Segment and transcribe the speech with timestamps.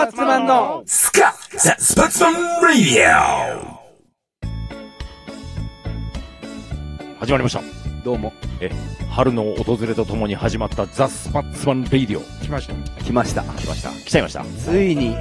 [0.00, 2.40] パッツマンのスカザ・スパッツマン・ラ
[2.72, 3.04] ディ
[3.54, 3.80] オ
[7.18, 7.60] 始まりました。
[8.02, 8.32] どうも
[8.62, 8.70] え、
[9.10, 12.22] 春の訪れとともに始まったザ・スパッツマン・レイディオ。
[12.42, 13.90] 来ました来ました来ました。
[13.90, 14.42] 来ちゃいました。
[14.42, 15.14] ついに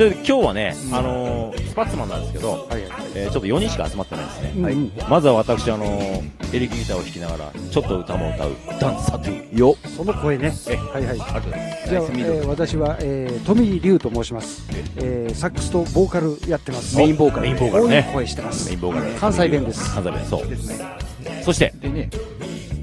[0.00, 4.62] で、今日はね、あのースパッツマンなんですけど、はいはいえーちょっと4人しか集まってないんですね。
[4.62, 9.58] はいうんまずは私、あのーエレキギターを弾きながら、ちょっと歌も歌う、ダンサトゥー。
[9.58, 10.54] よその声ね。
[10.70, 11.04] えはいはい。
[11.04, 11.90] ありがとうございます。
[11.90, 14.62] じゃあ、えー私は、えー、富井龍と申します。
[14.96, 16.96] えー、サックスとボーカルやってます。
[16.96, 18.68] メインボーカルメインボーカルね声してます。
[18.68, 19.12] メインボーカル。
[19.20, 20.46] 関西弁です関西弁、そう。
[21.42, 22.08] そして、でね、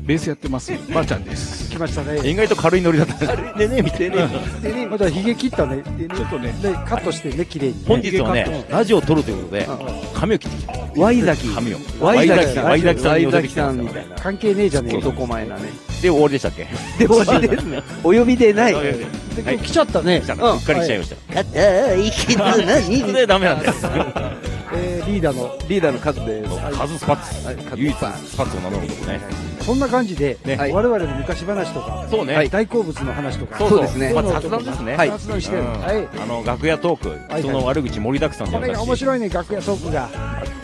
[0.07, 1.69] ベースやってます、 ばあちゃんです。
[1.69, 2.21] 来ましたね。
[2.27, 3.27] 意外と軽いノリだった。
[3.27, 4.15] 軽いねね、見てね。
[4.63, 5.83] でね、またヒゲ切ったね。
[5.97, 7.79] でねちょっとね、で、カットしてね、綺麗にね。
[7.85, 9.67] 本日はね、ラジオを撮るということで、
[10.13, 11.01] 髪を切ってきた。
[11.01, 11.77] ワイザキ髪を。
[11.99, 14.97] ワイザキさん、ワイザキさんに寄せてきたんですよワイザキさんみたいな関係ねえじゃねえか。
[15.09, 15.61] 男前なね
[16.01, 16.67] で、終わりでしたっけ？
[16.99, 19.05] で終わりですねお呼びでないはいで
[19.37, 20.21] 今日来ちゃったね。
[20.21, 21.43] 来たのうっかりしちゃいました。
[21.43, 23.85] 硬い絆それでダメなんです。
[24.77, 27.75] えー、リーダーの、リーダーのカズですカズスパッツ。
[27.75, 27.99] 唯一ス
[28.37, 29.19] パッツを名乗る男ね。
[29.61, 32.47] そんな感じで、ね我々の昔話とか、そうね。
[32.49, 34.95] 大好物の話とか、そうですねまあ雑談ですね。
[34.95, 35.63] はい雑談してる。
[35.63, 36.07] うんはい。
[36.21, 40.09] あの、楽屋トーク、はい人の悪口盛りだくさんでこれが面白いね、楽屋トークが。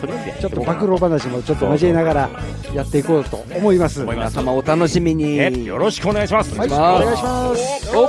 [0.00, 2.30] とりあえずやちょっと暴露話もちょっと交えながら
[2.74, 4.04] やっていこうと思います。
[4.04, 4.30] 皆。
[4.30, 6.56] 様お楽しみにね、よろしくお願いします。
[6.56, 6.70] はい、お
[7.04, 7.96] 願いします。
[7.96, 8.02] お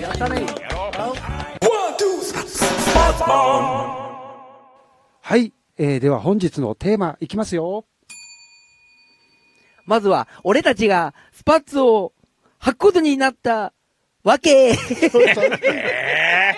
[0.00, 0.43] やったね。
[5.76, 7.84] えー、では本日のテーマいきますよ。
[9.86, 12.12] まずは俺たちがスパッツを
[12.60, 13.72] 履くことになった
[14.24, 14.74] わけ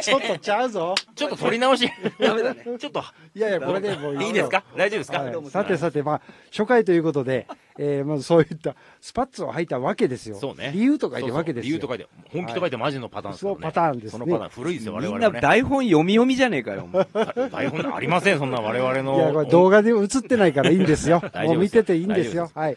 [0.00, 0.95] ちょっとちゃうぞ。
[1.17, 1.91] ちょっと取り直し。
[2.20, 3.03] ダメだね ちょっと。
[3.34, 4.62] いやいや、これでもういいですか？
[4.77, 5.19] 大丈夫ですか？
[5.22, 10.37] はいさてさて、まあ、初回ということで、えー、まずそういったスパッツを履いたわけですよ。
[10.37, 10.70] そうね。
[10.75, 11.69] 理由と書いてわけですよ。
[11.69, 15.41] 理由と書いて、本気と書いてマジのパターンですねそうパターンですねそのパターン古いですよ、我みん々はね。
[15.41, 19.42] な台本読み読みじゃねえかよお前台本ありません、そんな我々いや、この。
[19.44, 21.20] れ動画で映ってないからいいんですよ。
[21.47, 22.49] もう見てていいんですよ。
[22.55, 22.76] はい。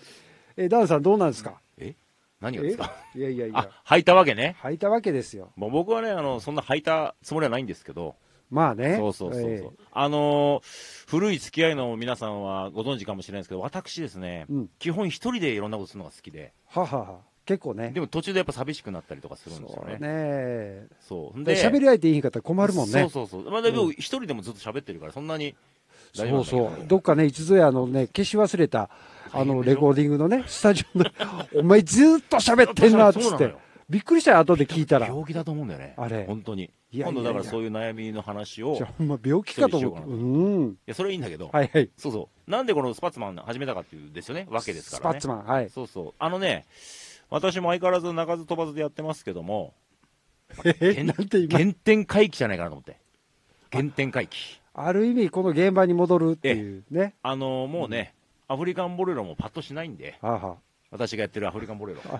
[0.57, 1.59] えー、ダンさんどうなんですか？
[2.41, 2.91] 何がですか？
[3.15, 4.55] いやいやいあや、、履いたわけね。
[4.61, 5.51] 履いたわけですよ。
[5.55, 8.15] もう僕はね、あの、そんな履いたつもりはないんですけど、
[8.49, 8.95] まあね。
[8.97, 17.19] そうそうそうそう、えーあのー古い付き合いの皆さんはご存知かもしれないですけど、私ですね、うん基本一人でいろんなことするのが好きで、ははは。
[17.45, 17.89] 結構ね。
[17.89, 19.97] でも途中でやっぱ寂しくなったりとかするんですよね。
[19.97, 21.43] ねそう。
[21.43, 23.01] で喋り相手いいかったら困るもんね。
[23.01, 23.51] そうそうそう。
[23.51, 25.55] まあ、でも一人でもずっと喋ってるから、そんなに
[26.13, 26.87] そうそう。
[26.87, 28.89] どっかね、いつぞやのね、消し忘れた、
[29.31, 31.05] あの、レコーディングのね、スタジオの、
[31.55, 33.53] お前ずっと喋ってんな、つって。
[33.89, 35.07] びっくりしたよ、後で聞いたら。
[35.07, 35.95] 病気だと思うんだよね。
[35.97, 36.71] あれ本当に。
[36.91, 40.09] いや今度だからそういう悩みの話を、いじゃあほんま病気かと思う。
[40.09, 40.77] うん。
[40.85, 41.89] や、それはいいんだけど、はいはい。
[41.97, 42.51] そうそう。
[42.51, 45.19] なんでこのスパッツマン始めたかっていうですよね、わけですからね。
[45.21, 45.69] スパッツマン、はい。
[45.69, 46.13] そうそう。
[46.19, 46.65] あのね、
[47.29, 49.73] 私も相変わらず鳴かず飛ばずでやってますけども、
[50.65, 52.97] え原なんて今、原点回帰じゃないかなと思って。
[53.71, 54.58] 原点回帰。
[54.73, 57.13] ある意味、この現場に戻るっていうね。
[57.23, 58.13] あのもうね、
[58.47, 60.55] アフリカンボレロもパッとしないんで、はあは
[60.91, 62.01] 私がやってるアフリカンボレロ。
[62.05, 62.19] あ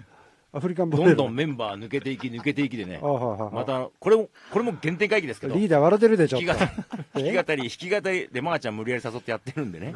[0.52, 1.10] アフリカンボレロ。
[1.10, 3.52] どんどんメンバー抜けていき、抜けていきでねあ、はあはあはあ。
[3.52, 7.22] また、これも、これも原点回帰ですけど、リーダー笑ってるでちょっ弾き語と。
[7.22, 9.96] り、弾き語り、弾き語りで、まーちゃん無理やり誘ってやってるんでね。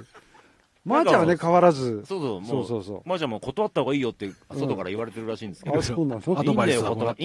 [0.85, 2.03] まーちゃんはね、変わらず。
[2.05, 6.23] そうそう、もう、そうそうまーちゃんも断った方がいいよって、外から言われてるらしいんですけど、あ、そうなんい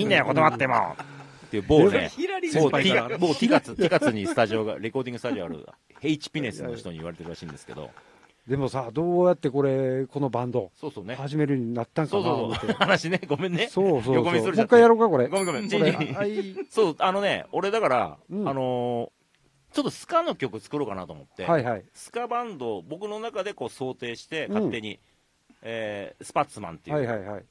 [0.00, 0.96] いんだよ、断っても。
[1.48, 5.66] っていう某ね、ヒラリ某先輩 T からが、某 T 月、T 月にスタジオが、レコーディングスタジオある、
[6.02, 7.90] H ピネスの人に言われてるらしいんですけど、
[8.46, 11.14] でもさ、どうやってこれ、このバンド、そうそうね。
[11.14, 12.70] 始めるようになったんかそうな、そうそう。
[12.72, 13.68] 話ね、ごめんね。
[13.68, 14.14] そうそうそう。
[14.14, 15.28] 横見それちゃってもう一回やろうか、これ。
[15.28, 15.68] ごめんごめん。
[16.70, 19.18] そう、あのね、俺だから、うんあのー
[19.70, 21.84] ちょっとスカの曲作ろうかなと思って、はいはい。
[21.92, 24.98] スカバンドを僕の中でこう想定して、うん勝手に、
[25.60, 27.44] えースパッツマンっていう、はいはいはい。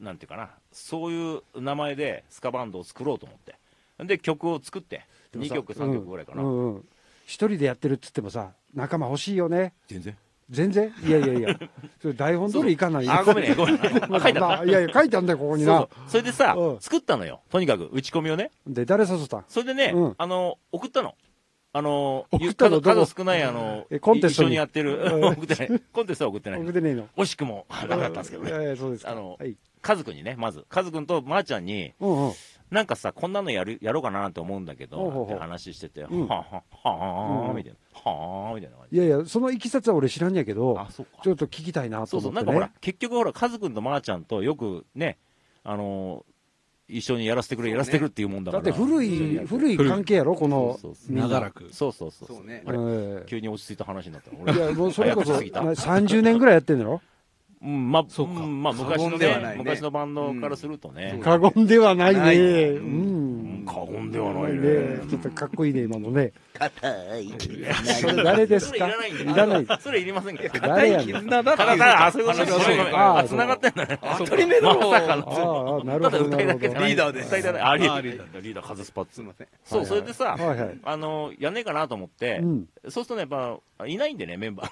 [0.00, 3.56] なんていうかな、そういう名前でスカバンドを作ろうと思って。
[4.04, 5.06] で、曲を作って、
[5.36, 6.42] 2曲、3曲ぐらいかな。
[6.42, 6.88] うんうんうん
[7.26, 9.72] 一人でやってるって言ってもさ、仲間欲しいよね。
[9.86, 10.14] 全然。
[10.50, 10.92] 全然？
[11.06, 11.58] いやいやいや。
[12.02, 13.12] それ台本通りいかないよ。
[13.14, 13.76] あ、ごめんね、ごめん。
[13.80, 14.40] あ書いてあった。
[14.40, 16.10] まあいやいや、書いてあんだよ、ここになそうそう。
[16.10, 17.40] それでさ、うん作ったのよ。
[17.48, 18.50] とにかく、打ち込みをね。
[18.66, 19.38] で、誰誘った？
[19.38, 21.14] んそれでね、うんあの、送ったの。
[21.76, 25.80] あの、送ったの数少ない、あの、えコンテストに一緒にやってる、 うん送ってない。
[25.92, 26.70] コンテストは送ってない送。
[26.70, 27.08] ってねえの。
[27.16, 28.50] 惜しくも、ダメだったんですけどね。
[28.52, 29.10] ええそうですか。
[29.10, 29.56] あのはい。
[29.82, 31.92] カズくんにね、まず、カズくんとまーちゃんに。
[32.70, 37.72] なんかさ、こんなのやる、やろうかなと思うんだけど、って話してて、はうんあはあ、はあ、うんみたい
[38.04, 38.96] な、はあ、みたいな感じ。
[38.96, 40.78] いやいや、そのいきさつは俺知らんやけど
[41.22, 41.28] ち。
[41.28, 42.52] ょっと聞きたいなそうそう、と思って、ね。
[42.52, 45.18] なんかほら、結局ほら、カズくんとまーちゃんとよくね、
[45.64, 46.33] あのー
[46.86, 48.62] 一緒にやらせてくれ、やらせてくれっていうもんだから。
[48.64, 51.28] だって古い、古い関係やろ、このそうそうそうみんな。
[51.28, 51.68] 長らく。
[51.72, 52.28] そうそうそう。
[52.28, 52.62] そうね
[53.26, 57.00] 急に落ち着いた話になったえい俺や、もうそれこそ、早口すぎたな30年ぐらいやってんだろ？
[57.64, 61.18] うん、まあ、そうかんまあ、昔のね過言ではないね昔のバンドからするとね。
[61.22, 62.20] 過言ではないね。
[62.20, 63.64] ないうん。
[63.66, 66.32] 過言ではないねねちょっとかっこいいね、今のね。
[66.52, 67.32] 硬い
[68.00, 68.76] それ誰ですか？
[68.76, 69.66] いらないんだいらない。
[69.80, 70.42] それいりませんか？
[70.60, 71.06] 誰やねん。
[71.06, 73.98] 絆だってただただ、あ、そういうこと話ごめんごめんああ、繋がってんだね。
[74.18, 75.80] 当たり前だろまさかの。
[75.80, 77.96] ああ、なるほど、ただ歌いだけじゃないリーダーです歌いだけあ、リーダー。
[77.96, 79.24] あリーダリーダー、カズスパッツすい。
[79.24, 80.36] ませんそう、それでさ。
[80.84, 82.68] あの、やんねえかなと思ってう、ん。
[82.88, 84.68] そうするとね、やっぱ、いないんでね、メンバー。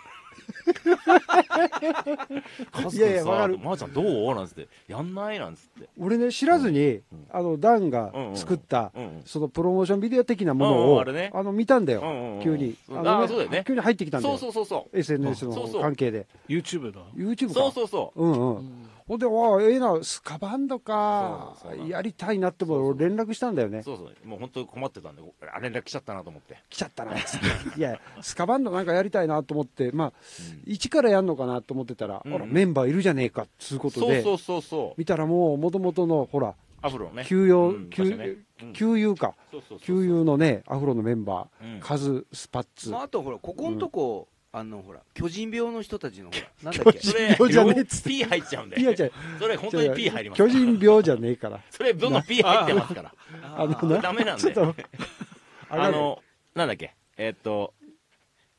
[2.73, 4.35] カズいやいやわかるまーちゃんどう？
[4.35, 5.89] なんつって、やんないなんつって。
[5.99, 7.01] 俺ね、知らずに、
[7.31, 12.01] あの、ダンが作ったうんうん、そのプロモーションビデオ的なものを、うんうんあれねあの、見たんだよ。
[12.03, 12.77] うんうんうん急に。
[12.89, 14.39] うんのあそうだよね急に入ってきたんだそうよ。
[14.39, 16.27] そうそうそ SNS のそうそう関係で。
[16.49, 17.07] YouTube の。
[17.17, 17.55] YouTube か。
[17.55, 18.25] そうそうそう。
[18.25, 18.89] うんうん。
[19.07, 21.57] ほんで、わあ、ええな、スカバンドか
[21.87, 23.83] やりたいなっても連絡したんだよね。
[23.83, 24.29] そうそう。
[24.29, 25.23] もう本当に困ってたんで、
[25.53, 26.59] あ連絡来ちゃったなと思って。
[26.71, 27.13] 来ちゃったな。
[27.19, 30.13] いや、スカバンドなんかやりたいなと思って、まあ、
[30.65, 34.95] 一からやんのかなと思ってたら、うんほら、メンバーいるじゃねえか、つうことで、そうそうそうそう。
[34.99, 37.25] 見たらもう、もともとの、ほら、アフロね。
[37.25, 39.35] 休養うん、休ねうん休友か。
[39.51, 42.91] そうそうそう旧友のね、アフロのメンバー、うんカズ、スパッツ。
[42.91, 47.01] まあ、あとほらここのとこ、あのほら巨人病の人たちのほら なんだっけ？
[47.01, 48.81] それ、病じゃねえっつって P 入っちゃうんで。
[48.81, 49.09] いや、じゃ
[49.39, 51.61] それ本当に P 入ります巨人病じゃねえから。
[51.71, 53.15] それどんどん P 入ってますから。
[53.57, 54.75] あのこれダメなんでちょっと、
[55.71, 56.23] あの、
[56.55, 57.73] なんだっけ、えーっと、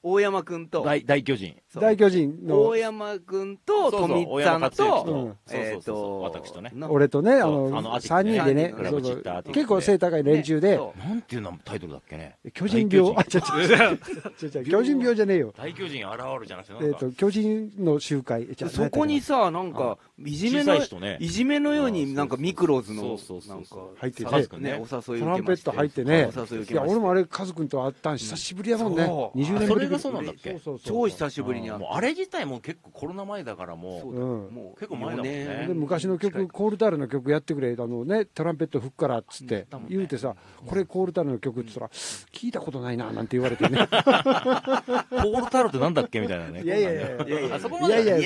[0.01, 1.55] 大山君と大大巨人。
[1.79, 2.63] 大巨人の。
[2.63, 4.87] 大山君と富大山さん。
[4.87, 6.71] と克之と、私とね。
[6.73, 8.31] な俺とね、あのの、アティックね。
[8.31, 9.53] 3人でね。
[9.53, 12.37] 結構背高い連中で、そなんていうのタイトルだっけね。
[12.53, 13.99] 巨人病、あ、大巨違う違う違う。
[14.41, 15.53] 違う違う 巨人病じゃねえよ。
[15.57, 18.47] 大巨人現るじゃなくて、なえっ、と、巨人の集会。
[18.69, 21.17] そこに、さなんかいじめ小のさい人ね。
[21.19, 23.17] いじめのようになんかミクローズの
[23.47, 24.23] なんか入って
[24.57, 24.71] ね。
[24.71, 25.19] ねお誘い受けまして。
[25.19, 26.29] トランペット入ってね。
[26.71, 29.05] いや、俺もあれ、カズ君と会ったん久しぶりやもんね。
[29.05, 29.37] そう。
[29.37, 29.65] 20年ぶり。
[29.65, 30.51] あそれがそうなんだっけ？
[30.51, 31.07] そうそうそう。
[31.07, 34.21] 超久しぶりに会っもうあれ自体も結構コロナ前だからもう、そうだ。
[34.21, 34.27] うん。
[34.53, 35.67] もう結構前だもんね。
[35.73, 43.87] 昔の曲、コールタールの曲やってくれ、あのね、トランペット吹くからっつって言うてさ、これコールタールの曲って言ったら、聞いたことないななんて言われてね。
[43.89, 46.61] ポールタロってなんだっけみたいなね。
[46.63, 47.39] いやいやいやいや。
[47.39, 48.17] いやあそこまで、いや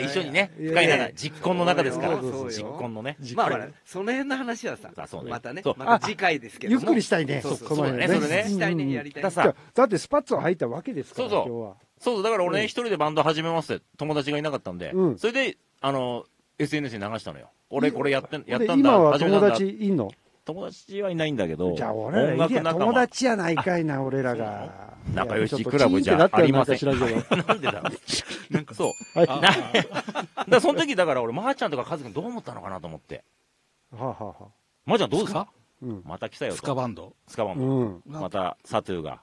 [0.00, 3.16] い一緒にね、いや深い中、実婚の中ですから、実婚のね。
[3.34, 4.90] まあまあその辺の話はさ
[5.24, 11.48] またねまた次回ですけどゆっくりしたいね、そうそうこの辺そうだねそれねしたいうんうんねやりたいだってスパッツを履いたわけですから、そうそう。
[11.48, 11.76] 今日は。
[12.02, 16.24] そうそう、だから俺ね、うん一人でバンド始めますって、友達がいなかったんでうん、それで、あの、
[16.58, 17.50] SNS に流したのよ。
[17.70, 19.50] 俺これやってん、やっでたんだ、今は友始めたんだ。
[19.52, 20.10] 達いんの？
[20.44, 24.92] 友達はいないんだけど、じゃあ俺らいりゃ友達やないかいな、俺らが。
[25.14, 26.78] 仲良しクラブじゃありません。
[26.78, 27.46] ちょっとチーンってなったよなんか知らんけど。
[27.46, 27.72] なんでだ？
[27.72, 27.80] ろ
[28.50, 28.54] う。
[28.54, 29.18] なんかそう。
[29.18, 29.28] はい。
[29.28, 33.22] なだからその時だから俺、まーちゃんとかカズ君どう思ったのかなと思って。
[33.92, 34.44] はあ、はあはあ、
[34.84, 35.46] まーちゃんどうですか？
[35.80, 36.02] うん。
[36.04, 36.58] また来たよと。
[36.58, 37.14] スカバンド。
[37.28, 37.64] スカバンド。
[37.64, 38.02] うん。
[38.06, 39.20] また、サトゥーが。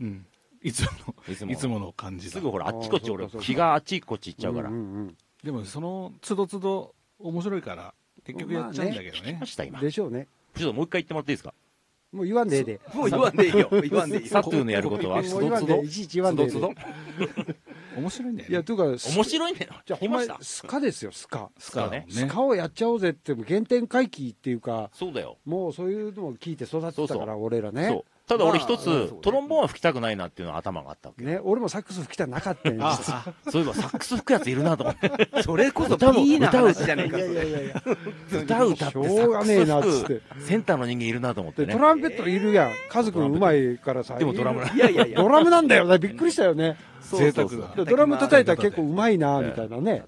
[0.00, 0.26] うん。
[0.64, 0.88] いつも
[1.28, 4.70] いつもの、いつもの感じだすぐほら、あっちこっち俺気があっちこっち行っちゃうから。
[4.70, 7.94] んんでもその都度都度面白いから、
[8.24, 9.46] 結局やっちゃうんだけどねま。
[9.46, 9.78] した、今。
[9.78, 10.26] ちょうんでしょうね。
[10.58, 11.52] っともう一回言ってもらっていいですか？
[12.12, 12.80] もう言わんでええで。
[12.94, 16.60] もう言わんでいいよ言わんでいいよサトゥーのやることは、もう言わんで、いちいち言わんでええで。
[17.96, 18.52] 面白いんだよね。
[18.52, 19.72] いや、というか、面白いんだよ。
[19.84, 21.50] じゃあ、ほんまスカですよ、スカ。
[21.58, 25.38] スカねスカをやっちゃおうぜって、原点回帰っていうか、そうだよ。
[25.44, 28.14] もうそういうのを聞いて育ってたそうそから、俺らねそう。。
[28.26, 31.22] ただ俺一まあトロンボーンは吹きたくないなっていうのは頭があったわけ。
[31.22, 35.42] ね、俺もサックス吹きたなかったんあ実はそういえばサックス吹くやついるなと思って。
[35.42, 37.82] それこそ歌も P な歌う話じゃねえかいやいやいやいや。
[38.32, 41.78] 歌歌ってしょうがねえなっつってセンターの人間いるなと思ってで、ねト。
[41.78, 42.72] ランペットいるやん。
[42.88, 44.14] カズくんうまいからさ。
[44.14, 45.98] でもドラムいやいやいやドラムなんだよね。
[45.98, 46.78] びっくりしたよね。
[47.04, 47.48] 贅沢
[47.84, 50.04] ドラム叩いたら結構うまいな、みたいなね。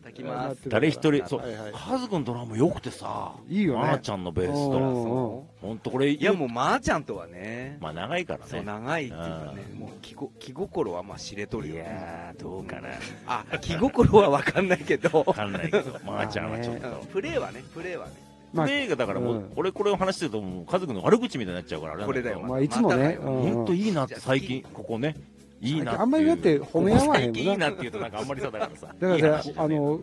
[0.69, 1.43] 誰一人、そう
[1.75, 3.81] カズくんドラム良くてさ、いいよね。
[3.81, 5.69] まーちゃんのベースうんと、うん。
[5.69, 7.79] ほんとこれ、いやもうまーちゃんとはね。
[7.81, 8.67] まあ長いからそうね。
[8.67, 12.89] 長いっていうかねもう気心はまあ知れとるいよやー、どうかな。
[13.27, 15.25] あ気心は分かんないけど。
[15.27, 16.89] わかんないけど、 まーちゃんはちょっうんと。
[17.13, 18.13] プレーはねプレーはね。
[18.53, 19.53] まあプレーがだからもう、うん。
[19.57, 22.23] 俺これを話してると、もうカズくんの悪口みたいになっちゃうから、あれなんけど。
[22.23, 22.47] これだよ。
[22.47, 22.97] まあいつもね。
[22.97, 23.53] まただようん。
[23.55, 25.17] ほんといいなって最近、ここね。
[25.61, 26.01] いいな。
[26.01, 28.95] あんまりだって褒め合わへんもんいいなって言うとなんかあんまりさ、だからさ。
[28.99, 30.01] だからさ、あの、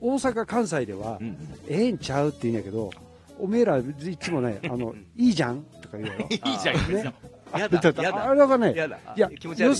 [0.00, 1.36] 大阪、関西ではう、ん。
[1.68, 2.90] ええんちゃうって言うんやけど、
[3.38, 3.82] おめえらい
[4.18, 5.62] つもね、あの、いいじゃん？
[5.82, 6.26] とか言うやろ。
[6.30, 7.14] いいじゃん、いいじゃん。
[7.58, 8.30] やだ。
[8.30, 8.74] あれがね、
[9.16, 9.28] いや、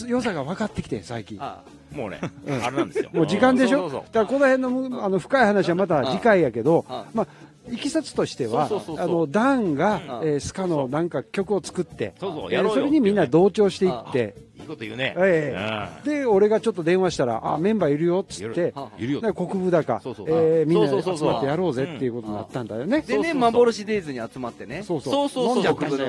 [0.08, 1.38] 良さが分かってきて、最近。
[1.40, 1.62] あ
[1.94, 2.62] もうね、うん。
[2.64, 3.10] あれなんですよ。
[3.12, 3.88] もう時間でしょ？
[3.88, 5.08] だからこの辺のむあ。
[5.08, 7.26] の深い話はまた次回やけどあ、まあ、
[7.72, 10.28] いきさつとしてはあの、ダンが、うん。
[10.28, 15.14] えースカのなんか曲を作って、そうそうえそれにみんな同調していって、いいこと言うね。
[15.18, 15.54] え
[16.04, 16.10] うん。
[16.10, 19.12] で、俺がちょっと電話したら、あ、メンバーいるよっつって、いる。
[19.14, 19.20] よ。
[19.34, 23.00] 国部だかそうそう、えーみんなでそうそうそう集まってやろうぜっていうことになったんだよね。
[23.02, 24.82] でね、幻デイズに集まってね。
[24.82, 25.28] そうそう。
[25.28, 25.62] そうそう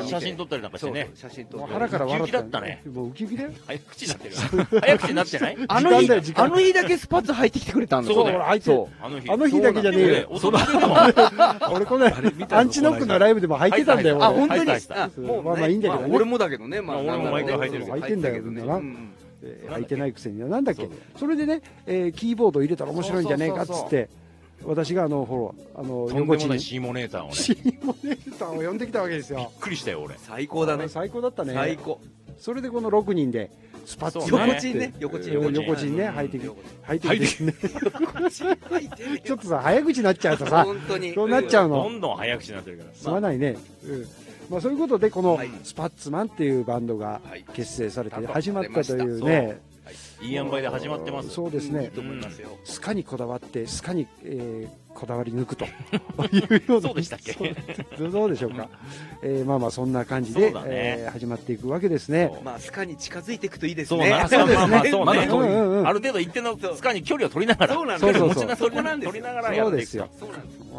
[0.07, 1.09] 写真撮ったりなんかしてね。
[1.13, 1.65] そうそう写真撮って。
[1.65, 2.37] もう腹から笑った。
[2.37, 2.81] よウキウキだったね。
[2.93, 3.51] もうウキウキだよ。
[3.67, 4.35] 早口になってる。
[4.81, 5.57] 早口になってない？
[5.67, 9.29] あの日あの日だけスパッツ履いてきてくれたんだそうだよあの日。
[9.29, 10.29] あの日だけじゃねえよ。
[11.71, 14.21] 俺このアンチノックのライブでも入ってたんだよ、う。
[14.21, 14.39] あ、俺。
[14.41, 15.27] 本当に？
[15.27, 15.41] もうね。
[15.43, 16.81] まあまあいいんだけど俺もだけどね。
[16.81, 18.65] まあ、まあ俺も毎回履いてるけど履いてんだよ履ね。
[18.65, 19.09] なうん
[19.43, 20.39] えー入ってないくせに。
[20.49, 20.87] なんだっけ？
[21.17, 24.09] それでね、えーキーボード入れたら面白いんじゃねえかっつって
[24.63, 27.33] 私があのほらあのとんでもない横地にシーモネーターをね。
[27.33, 29.39] シーモネーターを呼んできたわけですよ。
[29.39, 30.15] びっくりしたよ、俺。
[30.19, 30.87] 最高だね。
[30.87, 31.53] 最高だったね。
[31.53, 31.99] 最高。
[32.37, 33.49] それでこの6人で
[33.85, 34.47] スパッツそうね。
[34.47, 35.33] 横地にね、横地に。
[35.33, 36.51] 横地ね入ってきて
[36.83, 37.53] 入ってきて。
[39.25, 41.13] ちょっとさ早口になっちゃうとさ本当に。
[41.13, 42.89] そうなっちゃうどのんどん早口になってるから。
[42.93, 44.07] すまないね、うん
[44.49, 45.49] まあ、そういうことでこのはい。
[45.63, 47.45] スパッツマンっていうバンドがはい。
[47.53, 49.59] 結成されてはい始まったというね。
[50.21, 50.31] い。
[50.31, 51.29] い塩梅で始まってます。
[51.29, 51.85] そうですね。
[51.85, 52.49] いいと思いますよ。
[52.63, 55.65] スカにこだわってスカに、えーこだわり抜くと。
[55.65, 57.33] いうようなそうでしたっけ
[57.97, 58.69] そうどうでしょうか、
[59.23, 60.61] えーまあまあそんな感じで、ね。
[60.65, 62.31] えー始まっていくわけですね。
[62.43, 64.09] まあ、スカに近づいていくといいですね。
[64.11, 65.25] な、そうまあまあ そうね。
[65.25, 65.87] うんうんうん。
[65.87, 67.73] ある程度一定のスカに距離を取りながら。
[67.73, 68.55] そうなんですよ。
[68.55, 69.07] そこなんで
[69.85, 70.07] すよ。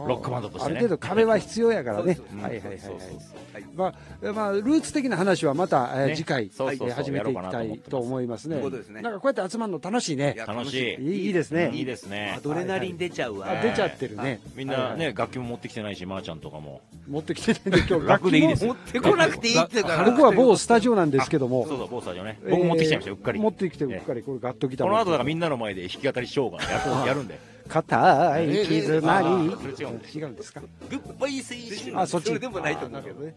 [0.06, 0.76] ロックバンドとしてね。
[0.78, 2.18] ある程度壁は必要やからね。
[2.40, 3.64] はいはいはいはい。
[3.74, 6.88] まあ、まあ、ルーツ的な話はまた、え次回、そうそうそう。
[6.88, 8.56] えー始めていきたいと思いますね。
[8.60, 8.68] な
[9.10, 10.34] んかこうやって集まるの楽しいね。
[10.46, 11.26] 楽しい。
[11.26, 11.70] いいですね。
[11.72, 12.34] いいですね。
[12.36, 12.40] ア。
[12.40, 13.50] ドレナリン出ちゃうわ。
[13.50, 16.80] あ出ちゃってるねみんなね、楽器も持ってきてないし、まーちゃんとかも。
[17.08, 20.10] 持ってきてないんで今日 楽でいいです持ってこなくていいって言うから。
[20.10, 22.38] 僕は某スタジオなんですけどもそうだ、某スタジオね。
[22.44, 23.40] えー僕持ってきちゃいましたよ、うっかり。
[23.40, 27.38] 持ってきてうっかりこれガッときたこの後だからみんんなの前で弾き語りショーがやる やるんで。
[27.68, 30.60] 硬い絆に、違うんだ違うんですか？
[30.90, 32.00] グッバイ青春。
[32.02, 33.34] あそっちでもないと思うけどね。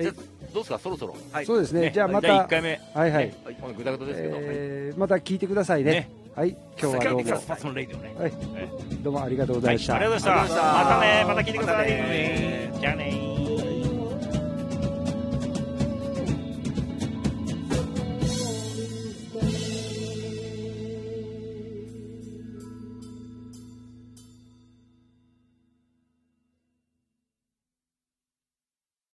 [0.00, 0.14] じゃあ
[0.54, 1.16] どうですか、そろそろ。
[1.32, 2.80] はいそうですねじゃあまた第1回目。
[2.94, 4.36] はいはいねこのグダグダですけど。
[4.38, 7.30] えーまた聞いてくださいねねはい今日はどうも。
[7.30, 8.68] はいえ
[9.02, 9.76] どうもありがとうござはい。
[9.76, 10.48] いました、ありがとうございました。
[10.48, 10.62] ありがとうございました。
[10.62, 11.90] またね、また聞いてください。
[11.90, 12.72] またね。
[12.80, 13.39] じゃあね